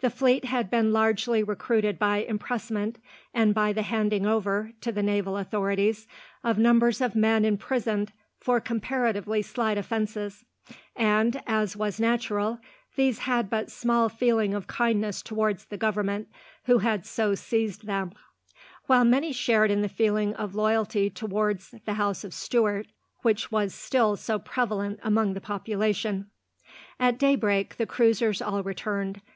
[0.00, 2.98] The fleet had been largely recruited by impressment;
[3.34, 6.06] and by the handing over, to the naval authorities,
[6.44, 10.44] of numbers of men imprisoned for comparatively slight offences;
[10.94, 12.60] and, as was natural,
[12.94, 16.28] these had but small feeling of kindness towards the government
[16.66, 18.12] who had so seized them;
[18.86, 22.86] while many shared in the feeling of loyalty towards the house of Stuart,
[23.22, 26.30] which was still so prevalent among the population.
[27.00, 29.20] At daybreak, the cruisers all returned.